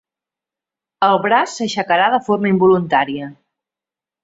El 1.07 1.17
braç 1.25 1.51
s"aixecarà 1.57 2.09
de 2.15 2.21
forma 2.31 2.51
involuntària. 2.55 3.31